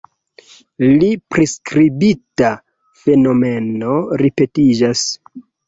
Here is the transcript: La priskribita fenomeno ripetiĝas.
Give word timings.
La 0.93 1.09
priskribita 1.35 2.51
fenomeno 3.03 4.01
ripetiĝas. 4.25 5.09